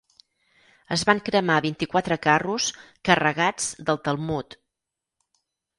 Es 0.95 1.03
van 1.09 1.21
cremar 1.27 1.57
vint-i-quatre 1.67 2.19
carros 2.25 2.71
carregats 3.11 3.71
del 3.91 4.05
Talmud. 4.09 4.59